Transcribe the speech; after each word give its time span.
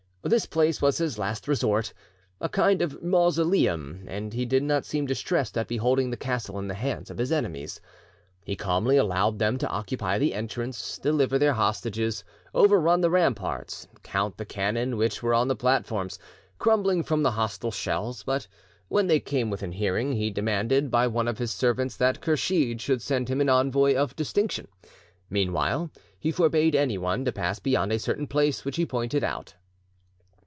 This 0.23 0.45
place 0.45 0.83
was 0.83 0.99
his 0.99 1.17
last 1.17 1.47
resort, 1.47 1.93
a 2.39 2.47
kind 2.47 2.83
of 2.83 3.01
mausoleum; 3.01 4.05
and 4.07 4.33
he 4.35 4.45
did 4.45 4.61
not 4.61 4.85
seem 4.85 5.07
distressed 5.07 5.57
at 5.57 5.67
beholding 5.67 6.11
the 6.11 6.15
castle 6.15 6.59
in 6.59 6.67
the 6.67 6.75
hands 6.75 7.09
of 7.09 7.17
his 7.17 7.31
enemies. 7.31 7.81
He 8.45 8.55
calmly 8.55 8.97
allowed 8.97 9.39
them 9.39 9.57
to 9.57 9.67
occupy 9.69 10.19
the 10.19 10.35
entrance, 10.35 10.99
deliver 10.99 11.39
their 11.39 11.53
hostages, 11.53 12.23
overrun 12.53 13.01
the 13.01 13.09
ramparts, 13.09 13.87
count 14.03 14.37
the 14.37 14.45
cannon 14.45 14.95
which 14.95 15.23
were 15.23 15.33
on 15.33 15.47
the 15.47 15.55
platforms, 15.55 16.19
crumbling 16.59 17.01
from 17.01 17.23
the 17.23 17.31
hostile 17.31 17.71
shells; 17.71 18.21
but 18.23 18.47
when 18.89 19.07
they 19.07 19.19
came 19.19 19.49
within 19.49 19.71
hearing, 19.71 20.13
he 20.13 20.29
demanded 20.29 20.91
by 20.91 21.07
one 21.07 21.27
of 21.27 21.39
his 21.39 21.49
servants 21.51 21.97
that 21.97 22.21
Kursheed 22.21 22.79
should 22.79 23.01
send 23.01 23.27
him 23.27 23.41
an 23.41 23.49
envoy 23.49 23.95
of 23.95 24.15
distinction; 24.15 24.67
meanwhile 25.31 25.89
he 26.19 26.31
forbade 26.31 26.75
anyone 26.75 27.25
to 27.25 27.31
pass 27.31 27.57
beyond 27.57 27.91
a 27.91 27.97
certain 27.97 28.27
place 28.27 28.63
which 28.63 28.75
he 28.75 28.85
pointed 28.85 29.23
out. 29.23 29.55